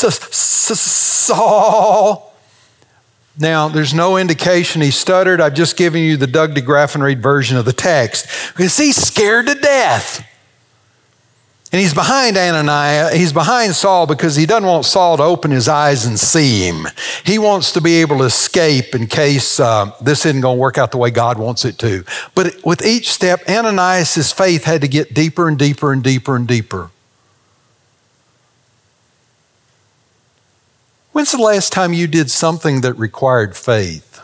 Now, 3.37 3.69
there's 3.69 3.93
no 3.93 4.17
indication 4.17 4.81
he 4.81 4.91
stuttered. 4.91 5.39
I've 5.39 5.53
just 5.53 5.77
given 5.77 6.01
you 6.01 6.17
the 6.17 6.27
Doug 6.27 6.55
de 6.55 6.61
Graffenried 6.61 7.19
version 7.19 7.55
of 7.55 7.63
the 7.63 7.71
text 7.71 8.27
because 8.51 8.75
he's 8.75 8.97
scared 8.97 9.47
to 9.47 9.55
death. 9.55 10.27
And 11.75 11.81
he's 11.81 11.93
behind 11.93 12.37
Ananias, 12.37 13.13
he's 13.15 13.33
behind 13.33 13.75
Saul 13.75 14.07
because 14.07 14.37
he 14.37 14.45
doesn't 14.45 14.65
want 14.65 14.85
Saul 14.85 15.17
to 15.17 15.23
open 15.23 15.51
his 15.51 15.67
eyes 15.67 16.05
and 16.05 16.17
see 16.17 16.65
him. 16.65 16.87
He 17.25 17.37
wants 17.37 17.73
to 17.73 17.81
be 17.81 17.95
able 17.95 18.19
to 18.19 18.23
escape 18.23 18.95
in 18.95 19.07
case 19.07 19.59
uh, 19.59 19.91
this 19.99 20.25
isn't 20.25 20.39
going 20.39 20.55
to 20.55 20.61
work 20.61 20.77
out 20.77 20.91
the 20.91 20.97
way 20.97 21.11
God 21.11 21.37
wants 21.37 21.65
it 21.65 21.77
to. 21.79 22.05
But 22.33 22.63
with 22.63 22.85
each 22.85 23.11
step, 23.11 23.41
Ananias' 23.49 24.31
faith 24.31 24.63
had 24.63 24.79
to 24.83 24.87
get 24.87 25.13
deeper 25.13 25.49
and 25.49 25.59
deeper 25.59 25.91
and 25.91 26.01
deeper 26.01 26.37
and 26.37 26.47
deeper. 26.47 26.91
When's 31.11 31.33
the 31.33 31.39
last 31.39 31.73
time 31.73 31.91
you 31.91 32.07
did 32.07 32.31
something 32.31 32.79
that 32.81 32.93
required 32.93 33.53
faith? 33.53 34.21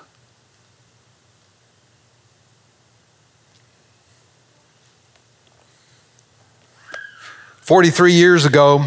Forty-three 7.71 8.11
years 8.11 8.43
ago, 8.43 8.83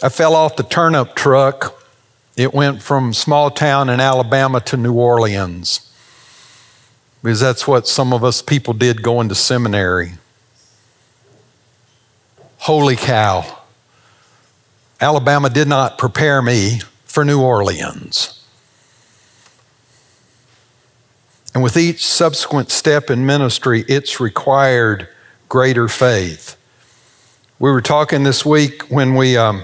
I 0.00 0.08
fell 0.08 0.36
off 0.36 0.54
the 0.54 0.62
turnip 0.62 1.16
truck. 1.16 1.84
It 2.36 2.54
went 2.54 2.82
from 2.82 3.12
small 3.12 3.50
town 3.50 3.90
in 3.90 3.98
Alabama 3.98 4.60
to 4.60 4.76
New 4.76 4.92
Orleans 4.92 5.92
because 7.20 7.40
that's 7.40 7.66
what 7.66 7.88
some 7.88 8.12
of 8.12 8.22
us 8.22 8.42
people 8.42 8.74
did 8.74 9.02
going 9.02 9.28
to 9.28 9.34
seminary. 9.34 10.12
Holy 12.58 12.94
cow. 12.94 13.62
Alabama 15.00 15.50
did 15.50 15.66
not 15.66 15.98
prepare 15.98 16.40
me 16.42 16.78
for 17.06 17.24
New 17.24 17.42
Orleans. 17.42 18.40
And 21.54 21.60
with 21.60 21.76
each 21.76 22.06
subsequent 22.06 22.70
step 22.70 23.10
in 23.10 23.26
ministry, 23.26 23.84
it's 23.88 24.20
required 24.20 25.08
greater 25.48 25.88
faith. 25.88 26.56
We 27.64 27.70
were 27.70 27.80
talking 27.80 28.24
this 28.24 28.44
week 28.44 28.82
when 28.90 29.14
we, 29.14 29.38
um, 29.38 29.62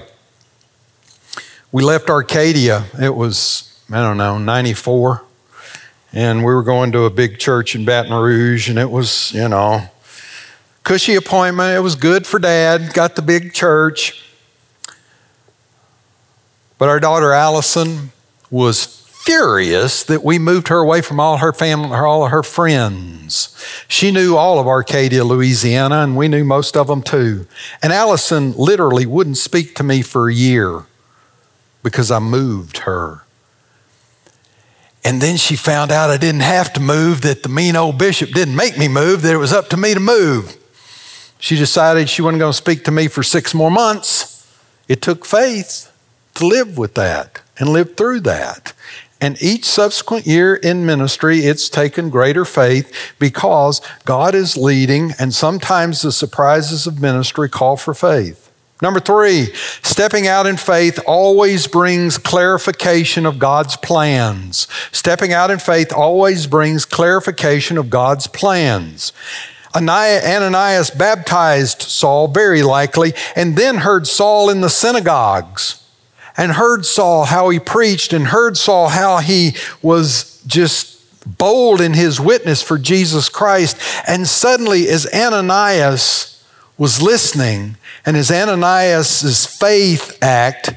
we 1.70 1.82
left 1.82 2.08
Arcadia. 2.08 2.86
It 2.98 3.14
was, 3.14 3.78
I 3.92 4.00
don't 4.00 4.16
know, 4.16 4.38
94. 4.38 5.22
And 6.14 6.38
we 6.38 6.54
were 6.54 6.62
going 6.62 6.92
to 6.92 7.04
a 7.04 7.10
big 7.10 7.38
church 7.38 7.74
in 7.74 7.84
Baton 7.84 8.14
Rouge, 8.14 8.70
and 8.70 8.78
it 8.78 8.90
was, 8.90 9.34
you 9.34 9.46
know, 9.50 9.82
cushy 10.82 11.14
appointment. 11.14 11.76
It 11.76 11.80
was 11.80 11.94
good 11.94 12.26
for 12.26 12.38
dad, 12.38 12.94
got 12.94 13.16
the 13.16 13.22
big 13.22 13.52
church. 13.52 14.24
But 16.78 16.88
our 16.88 17.00
daughter 17.00 17.34
Allison 17.34 18.12
was 18.50 18.99
furious 19.30 20.02
that 20.02 20.24
we 20.24 20.40
moved 20.40 20.66
her 20.66 20.78
away 20.78 21.00
from 21.00 21.20
all 21.20 21.36
her 21.36 21.52
family, 21.52 21.96
all 21.96 22.26
her 22.26 22.42
friends. 22.42 23.56
She 23.86 24.10
knew 24.10 24.34
all 24.34 24.58
of 24.58 24.66
Arcadia, 24.66 25.22
Louisiana, 25.22 26.02
and 26.02 26.16
we 26.16 26.26
knew 26.26 26.42
most 26.42 26.76
of 26.76 26.88
them 26.88 27.00
too. 27.00 27.46
And 27.80 27.92
Allison 27.92 28.54
literally 28.56 29.06
wouldn't 29.06 29.38
speak 29.38 29.76
to 29.76 29.84
me 29.84 30.02
for 30.02 30.28
a 30.28 30.34
year 30.34 30.82
because 31.84 32.10
I 32.10 32.18
moved 32.18 32.78
her. 32.78 33.22
And 35.04 35.20
then 35.20 35.36
she 35.36 35.54
found 35.54 35.92
out 35.92 36.10
I 36.10 36.16
didn't 36.16 36.40
have 36.40 36.72
to 36.72 36.80
move, 36.80 37.20
that 37.20 37.44
the 37.44 37.48
mean 37.48 37.76
old 37.76 37.98
bishop 37.98 38.30
didn't 38.30 38.56
make 38.56 38.76
me 38.76 38.88
move, 38.88 39.22
that 39.22 39.32
it 39.32 39.38
was 39.38 39.52
up 39.52 39.68
to 39.68 39.76
me 39.76 39.94
to 39.94 40.00
move. 40.00 40.56
She 41.38 41.54
decided 41.54 42.08
she 42.08 42.20
wasn't 42.20 42.40
going 42.40 42.52
to 42.52 42.58
speak 42.58 42.82
to 42.86 42.90
me 42.90 43.06
for 43.06 43.22
six 43.22 43.54
more 43.54 43.70
months. 43.70 44.44
It 44.88 45.00
took 45.00 45.24
faith 45.24 45.88
to 46.34 46.46
live 46.48 46.76
with 46.76 46.94
that 46.94 47.40
and 47.60 47.68
live 47.68 47.96
through 47.96 48.20
that. 48.22 48.72
And 49.20 49.40
each 49.42 49.66
subsequent 49.66 50.26
year 50.26 50.54
in 50.54 50.86
ministry, 50.86 51.40
it's 51.40 51.68
taken 51.68 52.08
greater 52.08 52.46
faith 52.46 53.14
because 53.18 53.82
God 54.06 54.34
is 54.34 54.56
leading, 54.56 55.12
and 55.18 55.34
sometimes 55.34 56.00
the 56.00 56.12
surprises 56.12 56.86
of 56.86 57.02
ministry 57.02 57.48
call 57.48 57.76
for 57.76 57.92
faith. 57.92 58.50
Number 58.82 58.98
three, 58.98 59.52
stepping 59.82 60.26
out 60.26 60.46
in 60.46 60.56
faith 60.56 60.98
always 61.06 61.66
brings 61.66 62.16
clarification 62.16 63.26
of 63.26 63.38
God's 63.38 63.76
plans. 63.76 64.66
Stepping 64.90 65.34
out 65.34 65.50
in 65.50 65.58
faith 65.58 65.92
always 65.92 66.46
brings 66.46 66.86
clarification 66.86 67.76
of 67.76 67.90
God's 67.90 68.26
plans. 68.26 69.12
Ananias 69.76 70.90
baptized 70.90 71.82
Saul, 71.82 72.28
very 72.28 72.62
likely, 72.62 73.12
and 73.36 73.54
then 73.56 73.76
heard 73.76 74.06
Saul 74.06 74.48
in 74.48 74.62
the 74.62 74.70
synagogues 74.70 75.79
and 76.36 76.52
heard 76.52 76.84
Saul 76.84 77.24
how 77.24 77.48
he 77.48 77.58
preached 77.58 78.12
and 78.12 78.28
heard 78.28 78.56
Saul 78.56 78.88
how 78.88 79.18
he 79.18 79.54
was 79.82 80.42
just 80.46 80.98
bold 81.38 81.80
in 81.80 81.94
his 81.94 82.20
witness 82.20 82.62
for 82.62 82.78
Jesus 82.78 83.28
Christ. 83.28 83.76
And 84.06 84.26
suddenly, 84.26 84.88
as 84.88 85.06
Ananias 85.12 86.42
was 86.78 87.02
listening, 87.02 87.76
and 88.06 88.16
as 88.16 88.30
Ananias' 88.30 89.46
faith 89.46 90.16
act 90.22 90.72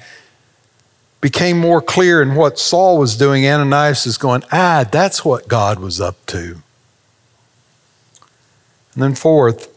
became 1.21 1.57
more 1.57 1.81
clear 1.81 2.21
in 2.21 2.35
what 2.35 2.59
Saul 2.59 2.97
was 2.97 3.15
doing, 3.15 3.47
Ananias 3.47 4.05
is 4.05 4.17
going, 4.17 4.43
ah, 4.51 4.85
that's 4.91 5.23
what 5.23 5.47
God 5.47 5.79
was 5.79 6.01
up 6.01 6.25
to. 6.27 6.61
And 8.93 9.01
then, 9.01 9.15
fourth, 9.15 9.69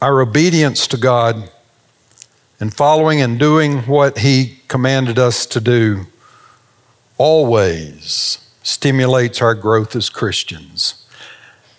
our 0.00 0.22
obedience 0.22 0.86
to 0.88 0.96
God 0.96 1.50
and 2.60 2.72
following 2.72 3.20
and 3.22 3.38
doing 3.38 3.78
what 3.80 4.18
He 4.18 4.60
commanded 4.68 5.18
us 5.18 5.46
to 5.46 5.60
do 5.60 6.06
always 7.16 8.38
stimulates 8.62 9.42
our 9.42 9.54
growth 9.54 9.96
as 9.96 10.08
Christians. 10.08 11.06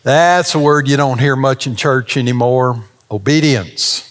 That's 0.04 0.56
a 0.56 0.60
word 0.60 0.88
you 0.88 0.98
don't 0.98 1.20
hear 1.20 1.36
much 1.36 1.68
in 1.68 1.76
church 1.76 2.18
anymore 2.18 2.84
obedience. 3.12 4.08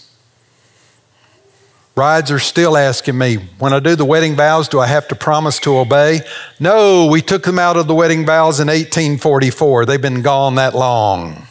Brides 1.93 2.31
are 2.31 2.39
still 2.39 2.77
asking 2.77 3.17
me, 3.17 3.35
when 3.59 3.73
I 3.73 3.79
do 3.79 3.95
the 3.95 4.05
wedding 4.05 4.35
vows, 4.35 4.69
do 4.69 4.79
I 4.79 4.87
have 4.87 5.09
to 5.09 5.15
promise 5.15 5.59
to 5.59 5.77
obey? 5.77 6.21
No, 6.59 7.07
we 7.07 7.21
took 7.21 7.43
them 7.43 7.59
out 7.59 7.75
of 7.75 7.87
the 7.87 7.93
wedding 7.93 8.25
vows 8.25 8.61
in 8.61 8.67
1844. 8.67 9.85
They've 9.85 10.01
been 10.01 10.21
gone 10.21 10.55
that 10.55 10.73
long. 10.73 11.47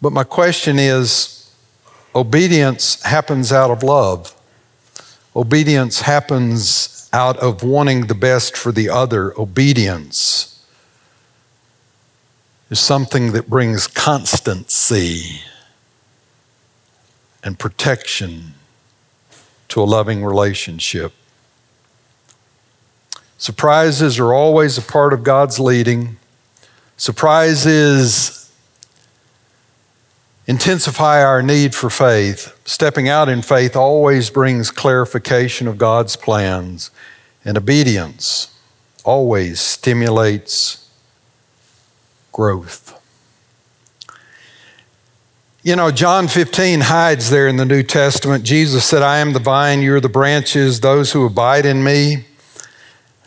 But 0.00 0.12
my 0.12 0.24
question 0.24 0.78
is 0.78 1.35
Obedience 2.16 3.02
happens 3.02 3.52
out 3.52 3.70
of 3.70 3.82
love. 3.82 4.34
Obedience 5.36 6.00
happens 6.00 7.10
out 7.12 7.36
of 7.36 7.62
wanting 7.62 8.06
the 8.06 8.14
best 8.14 8.56
for 8.56 8.72
the 8.72 8.88
other. 8.88 9.38
Obedience 9.38 10.64
is 12.70 12.80
something 12.80 13.32
that 13.32 13.50
brings 13.50 13.86
constancy 13.86 15.42
and 17.44 17.58
protection 17.58 18.54
to 19.68 19.82
a 19.82 19.84
loving 19.84 20.24
relationship. 20.24 21.12
Surprises 23.36 24.18
are 24.18 24.32
always 24.32 24.78
a 24.78 24.82
part 24.82 25.12
of 25.12 25.22
God's 25.22 25.60
leading. 25.60 26.16
Surprises 26.96 28.45
intensify 30.46 31.22
our 31.22 31.42
need 31.42 31.74
for 31.74 31.90
faith. 31.90 32.58
Stepping 32.64 33.08
out 33.08 33.28
in 33.28 33.42
faith 33.42 33.76
always 33.76 34.30
brings 34.30 34.70
clarification 34.70 35.66
of 35.66 35.78
God's 35.78 36.16
plans, 36.16 36.90
and 37.44 37.56
obedience 37.56 38.54
always 39.04 39.60
stimulates 39.60 40.88
growth. 42.32 42.92
You 45.62 45.74
know, 45.74 45.90
John 45.90 46.28
15 46.28 46.82
hides 46.82 47.30
there 47.30 47.48
in 47.48 47.56
the 47.56 47.64
New 47.64 47.82
Testament. 47.82 48.44
Jesus 48.44 48.84
said, 48.84 49.02
I 49.02 49.18
am 49.18 49.32
the 49.32 49.40
vine, 49.40 49.82
you're 49.82 50.00
the 50.00 50.08
branches, 50.08 50.78
those 50.78 51.10
who 51.10 51.26
abide 51.26 51.66
in 51.66 51.82
me. 51.82 52.24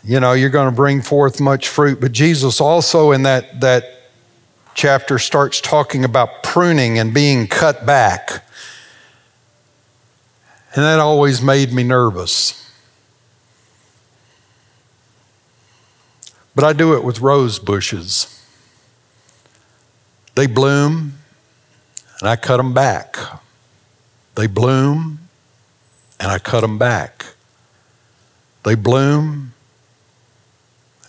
You 0.02 0.20
know, 0.20 0.32
you're 0.32 0.48
going 0.48 0.70
to 0.70 0.74
bring 0.74 1.02
forth 1.02 1.38
much 1.38 1.68
fruit. 1.68 2.00
But 2.00 2.12
Jesus 2.12 2.58
also, 2.58 3.12
in 3.12 3.24
that, 3.24 3.60
that 3.60 3.99
chapter 4.74 5.18
starts 5.18 5.60
talking 5.60 6.04
about 6.04 6.42
pruning 6.42 6.98
and 6.98 7.12
being 7.12 7.46
cut 7.46 7.84
back. 7.84 8.44
And 10.74 10.84
that 10.84 10.98
always 10.98 11.42
made 11.42 11.72
me 11.72 11.82
nervous. 11.82 12.56
But 16.54 16.64
I 16.64 16.72
do 16.72 16.94
it 16.94 17.04
with 17.04 17.20
rose 17.20 17.58
bushes. 17.58 18.36
They 20.34 20.46
bloom, 20.46 21.14
and 22.20 22.28
I 22.28 22.36
cut 22.36 22.58
them 22.58 22.72
back. 22.72 23.16
They 24.34 24.46
bloom, 24.46 25.28
and 26.18 26.30
I 26.30 26.38
cut 26.38 26.60
them 26.60 26.78
back. 26.78 27.26
They 28.64 28.74
bloom, 28.74 29.52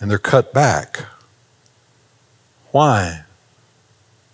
and 0.00 0.10
they're 0.10 0.18
cut 0.18 0.52
back. 0.52 1.04
Why? 2.72 3.24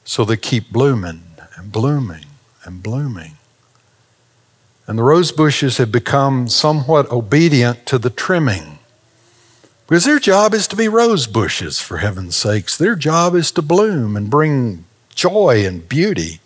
So 0.09 0.25
they 0.25 0.39
keep 0.39 0.73
blooming 0.73 1.23
and 1.55 1.71
blooming 1.71 2.25
and 2.65 2.83
blooming. 2.83 3.37
And 4.87 4.99
the 4.99 5.03
rose 5.03 5.33
bushes 5.33 5.77
have 5.77 5.93
become 5.93 6.49
somewhat 6.49 7.13
obedient 7.13 7.85
to 7.85 7.99
the 7.99 8.09
trimming. 8.09 8.79
Because 9.87 10.07
their 10.07 10.19
job 10.19 10.55
is 10.55 10.67
to 10.69 10.77
be 10.77 10.89
rose 10.89 11.27
bushes, 11.27 11.79
for 11.79 11.99
heaven's 11.99 12.37
sakes. 12.37 12.75
Their 12.75 12.97
job 12.97 13.35
is 13.35 13.53
to 13.53 13.61
bloom 13.61 14.17
and 14.17 14.31
bring 14.31 14.87
joy 15.15 15.67
and 15.67 15.87
beauty. 15.87 16.41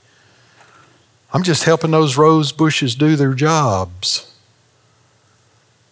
I'm 1.33 1.45
just 1.45 1.63
helping 1.63 1.93
those 1.93 2.17
rose 2.17 2.51
bushes 2.51 2.97
do 2.97 3.15
their 3.15 3.33
jobs. 3.33 4.35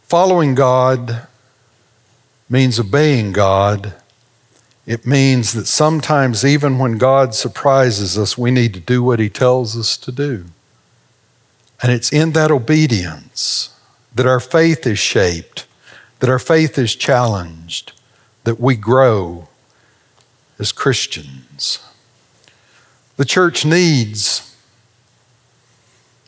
Following 0.02 0.56
God 0.56 1.28
means 2.48 2.80
obeying 2.80 3.30
God 3.30 3.94
it 4.90 5.06
means 5.06 5.52
that 5.52 5.68
sometimes, 5.68 6.44
even 6.44 6.76
when 6.80 6.98
God 6.98 7.32
surprises 7.32 8.18
us, 8.18 8.36
we 8.36 8.50
need 8.50 8.74
to 8.74 8.80
do 8.80 9.04
what 9.04 9.20
He 9.20 9.28
tells 9.28 9.78
us 9.78 9.96
to 9.98 10.10
do. 10.10 10.46
And 11.80 11.92
it's 11.92 12.12
in 12.12 12.32
that 12.32 12.50
obedience 12.50 13.72
that 14.12 14.26
our 14.26 14.40
faith 14.40 14.88
is 14.88 14.98
shaped, 14.98 15.68
that 16.18 16.28
our 16.28 16.40
faith 16.40 16.76
is 16.76 16.96
challenged, 16.96 17.92
that 18.42 18.58
we 18.58 18.74
grow 18.74 19.46
as 20.58 20.72
Christians. 20.72 21.78
The 23.16 23.24
church 23.24 23.64
needs 23.64 24.56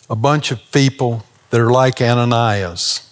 a 0.08 0.14
bunch 0.14 0.52
of 0.52 0.70
people 0.70 1.24
that 1.50 1.60
are 1.60 1.72
like 1.72 2.00
Ananias, 2.00 3.11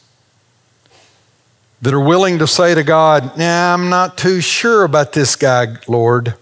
that 1.82 1.94
are 1.94 2.00
willing 2.00 2.38
to 2.38 2.46
say 2.46 2.74
to 2.74 2.82
God, 2.82 3.36
Nah, 3.38 3.74
I'm 3.74 3.88
not 3.88 4.18
too 4.18 4.40
sure 4.40 4.84
about 4.84 5.12
this 5.12 5.36
guy, 5.36 5.76
Lord. 5.88 6.34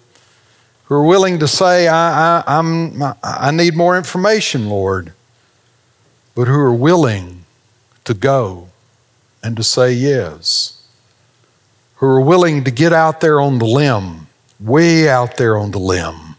Who 0.84 0.94
are 0.94 1.04
willing 1.04 1.38
to 1.40 1.48
say, 1.48 1.86
I, 1.86 2.38
I, 2.38 2.44
I'm, 2.46 3.02
I 3.22 3.50
need 3.50 3.76
more 3.76 3.96
information, 3.96 4.68
Lord. 4.68 5.12
But 6.34 6.48
who 6.48 6.58
are 6.58 6.74
willing 6.74 7.44
to 8.04 8.14
go 8.14 8.68
and 9.42 9.56
to 9.56 9.62
say 9.62 9.92
yes. 9.92 10.82
Who 11.96 12.06
are 12.06 12.20
willing 12.20 12.64
to 12.64 12.70
get 12.70 12.92
out 12.92 13.20
there 13.20 13.40
on 13.40 13.58
the 13.58 13.66
limb, 13.66 14.28
way 14.58 15.08
out 15.08 15.36
there 15.36 15.56
on 15.56 15.72
the 15.72 15.78
limb. 15.78 16.36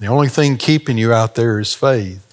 The 0.00 0.06
only 0.06 0.28
thing 0.28 0.56
keeping 0.56 0.98
you 0.98 1.12
out 1.12 1.34
there 1.34 1.60
is 1.60 1.74
faith. 1.74 2.29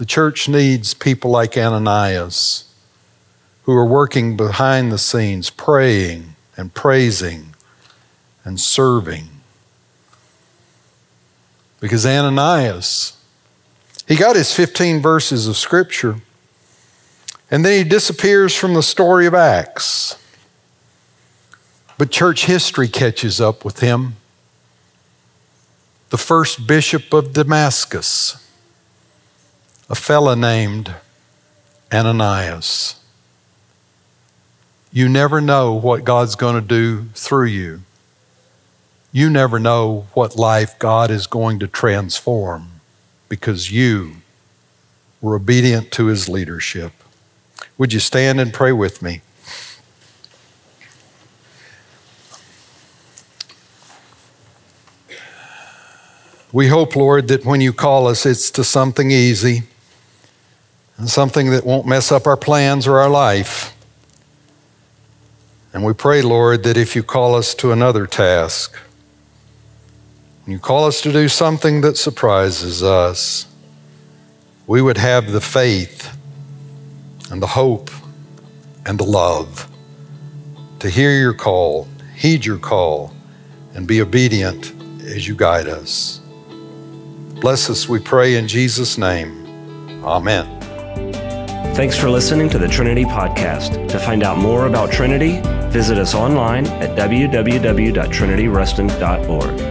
The 0.00 0.06
church 0.06 0.48
needs 0.48 0.94
people 0.94 1.30
like 1.30 1.58
Ananias 1.58 2.64
who 3.64 3.74
are 3.74 3.84
working 3.84 4.34
behind 4.34 4.90
the 4.90 4.96
scenes, 4.96 5.50
praying 5.50 6.36
and 6.56 6.72
praising 6.72 7.54
and 8.42 8.58
serving. 8.58 9.28
Because 11.80 12.06
Ananias, 12.06 13.22
he 14.08 14.16
got 14.16 14.36
his 14.36 14.56
15 14.56 15.02
verses 15.02 15.46
of 15.46 15.58
Scripture, 15.58 16.22
and 17.50 17.62
then 17.62 17.76
he 17.76 17.86
disappears 17.86 18.56
from 18.56 18.72
the 18.72 18.82
story 18.82 19.26
of 19.26 19.34
Acts. 19.34 20.16
But 21.98 22.10
church 22.10 22.46
history 22.46 22.88
catches 22.88 23.38
up 23.38 23.66
with 23.66 23.80
him. 23.80 24.16
The 26.08 26.16
first 26.16 26.66
bishop 26.66 27.12
of 27.12 27.34
Damascus 27.34 28.46
a 29.90 29.94
fellow 29.96 30.36
named 30.36 30.94
Ananias. 31.92 32.94
You 34.92 35.08
never 35.08 35.40
know 35.40 35.74
what 35.74 36.04
God's 36.04 36.36
going 36.36 36.54
to 36.54 36.60
do 36.60 37.06
through 37.14 37.46
you. 37.46 37.80
You 39.10 39.28
never 39.28 39.58
know 39.58 40.06
what 40.14 40.36
life 40.36 40.78
God 40.78 41.10
is 41.10 41.26
going 41.26 41.58
to 41.58 41.66
transform 41.66 42.80
because 43.28 43.72
you 43.72 44.18
were 45.20 45.34
obedient 45.34 45.90
to 45.92 46.06
his 46.06 46.28
leadership. 46.28 46.92
Would 47.76 47.92
you 47.92 47.98
stand 47.98 48.38
and 48.38 48.54
pray 48.54 48.70
with 48.70 49.02
me? 49.02 49.22
We 56.52 56.68
hope, 56.68 56.94
Lord, 56.94 57.26
that 57.28 57.44
when 57.44 57.60
you 57.60 57.72
call 57.72 58.06
us, 58.06 58.24
it's 58.24 58.52
to 58.52 58.62
something 58.62 59.10
easy 59.10 59.64
and 61.00 61.08
something 61.08 61.50
that 61.50 61.64
won't 61.64 61.86
mess 61.86 62.12
up 62.12 62.26
our 62.26 62.36
plans 62.36 62.86
or 62.86 62.98
our 62.98 63.08
life. 63.08 63.74
And 65.72 65.82
we 65.82 65.94
pray, 65.94 66.20
Lord, 66.20 66.62
that 66.64 66.76
if 66.76 66.94
you 66.94 67.02
call 67.02 67.34
us 67.34 67.54
to 67.54 67.72
another 67.72 68.06
task, 68.06 68.76
you 70.46 70.58
call 70.58 70.84
us 70.84 71.00
to 71.00 71.10
do 71.10 71.26
something 71.26 71.80
that 71.80 71.96
surprises 71.96 72.82
us, 72.82 73.46
we 74.66 74.82
would 74.82 74.98
have 74.98 75.32
the 75.32 75.40
faith 75.40 76.14
and 77.30 77.40
the 77.40 77.46
hope 77.46 77.90
and 78.84 78.98
the 78.98 79.04
love 79.04 79.70
to 80.80 80.90
hear 80.90 81.18
your 81.18 81.32
call, 81.32 81.88
heed 82.14 82.44
your 82.44 82.58
call, 82.58 83.14
and 83.72 83.86
be 83.86 84.02
obedient 84.02 84.74
as 85.04 85.26
you 85.26 85.34
guide 85.34 85.66
us. 85.66 86.20
Bless 87.40 87.70
us, 87.70 87.88
we 87.88 88.00
pray 88.00 88.34
in 88.34 88.46
Jesus' 88.46 88.98
name. 88.98 90.04
Amen. 90.04 90.59
Thanks 91.74 91.96
for 91.96 92.10
listening 92.10 92.50
to 92.50 92.58
the 92.58 92.68
Trinity 92.68 93.04
Podcast. 93.04 93.88
To 93.88 93.98
find 93.98 94.22
out 94.22 94.36
more 94.36 94.66
about 94.66 94.92
Trinity, 94.92 95.40
visit 95.70 95.96
us 95.98 96.14
online 96.14 96.66
at 96.66 96.90
www.trinityruston.org. 96.98 99.69